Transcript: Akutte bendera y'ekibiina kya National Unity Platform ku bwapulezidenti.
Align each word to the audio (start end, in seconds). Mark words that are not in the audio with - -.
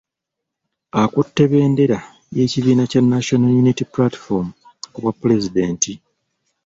Akutte 1.01 1.43
bendera 1.51 1.99
y'ekibiina 2.35 2.83
kya 2.91 3.01
National 3.13 3.51
Unity 3.61 3.83
Platform 3.93 4.47
ku 4.91 4.97
bwapulezidenti. 5.03 5.93